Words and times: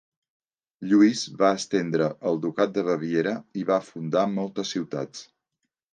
Lluís 0.93 1.19
va 1.41 1.51
estendre 1.57 2.09
el 2.31 2.41
ducat 2.45 2.73
de 2.79 2.85
Baviera 2.89 3.35
i 3.63 3.67
va 3.71 3.81
fundar 3.91 4.29
moltes 4.37 4.73
ciutats. 4.79 5.23